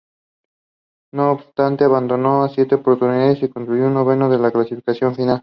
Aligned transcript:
No 1.13 1.29
obstante, 1.31 1.83
abandonó 1.83 2.43
en 2.43 2.49
siete 2.55 2.73
oportunidades 2.73 3.43
y 3.43 3.49
concluyó 3.49 3.87
noveno 3.91 4.33
en 4.33 4.43
el 4.43 4.51
clasificador 4.51 5.15
final. 5.15 5.39